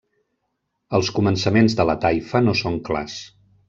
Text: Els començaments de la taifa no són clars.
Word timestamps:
Els 0.99 1.11
començaments 1.19 1.79
de 1.83 1.87
la 1.93 1.99
taifa 2.09 2.45
no 2.49 2.61
són 2.65 2.85
clars. 2.91 3.25